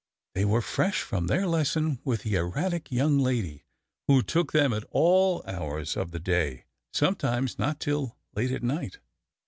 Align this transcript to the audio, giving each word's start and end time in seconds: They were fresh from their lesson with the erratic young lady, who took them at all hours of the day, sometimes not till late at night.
They 0.33 0.45
were 0.45 0.63
fresh 0.63 1.03
from 1.03 1.27
their 1.27 1.45
lesson 1.45 1.99
with 2.03 2.23
the 2.23 2.33
erratic 2.33 2.91
young 2.91 3.19
lady, 3.19 3.65
who 4.07 4.23
took 4.23 4.51
them 4.51 4.73
at 4.73 4.83
all 4.89 5.43
hours 5.45 5.95
of 5.95 6.09
the 6.09 6.17
day, 6.19 6.65
sometimes 6.91 7.59
not 7.59 7.79
till 7.79 8.17
late 8.33 8.49
at 8.49 8.63
night. 8.63 8.97